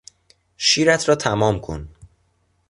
شیرت 0.57 1.09
را 1.09 1.15
تمام 1.15 1.59
کن! 1.61 1.89